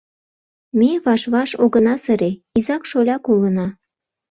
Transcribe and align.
Ме 0.79 0.89
ваш-ваш 1.05 1.51
огына 1.63 1.95
сыре— 2.03 2.31
изак-шоляк 2.57 3.23
улына. 3.33 3.67